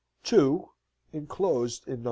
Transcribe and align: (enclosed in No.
(enclosed 1.13 1.87
in 1.87 1.93
No. 1.93 1.99